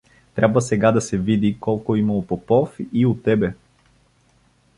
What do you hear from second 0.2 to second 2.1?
Трябва сега да се види колко